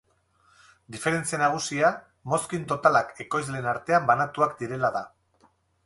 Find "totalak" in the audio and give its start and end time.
2.73-3.15